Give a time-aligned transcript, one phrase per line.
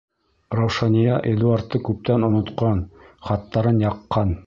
[0.59, 2.83] Раушания Эдуардты күптән онотҡан,
[3.29, 4.39] хаттарын яҡҡан.